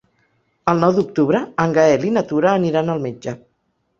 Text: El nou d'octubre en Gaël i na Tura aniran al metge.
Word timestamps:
El 0.71 0.79
nou 0.83 0.93
d'octubre 0.99 1.41
en 1.65 1.75
Gaël 1.77 2.07
i 2.09 2.13
na 2.15 2.25
Tura 2.31 2.53
aniran 2.63 2.93
al 2.95 3.03
metge. 3.07 3.37